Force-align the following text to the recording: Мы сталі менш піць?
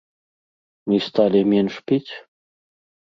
Мы 0.91 0.95
сталі 1.07 1.41
менш 1.53 1.75
піць? 1.91 2.13